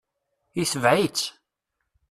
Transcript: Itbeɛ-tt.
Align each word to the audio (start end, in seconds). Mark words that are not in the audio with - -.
Itbeɛ-tt. 0.61 1.25